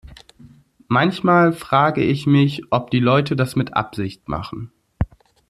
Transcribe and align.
Manchmal 0.87 1.53
frage 1.53 2.03
ich 2.03 2.25
mich, 2.25 2.63
ob 2.71 2.89
die 2.89 2.97
Leute 2.99 3.35
das 3.35 3.55
mit 3.55 3.75
Absicht 3.75 4.27
machen. 4.29 4.71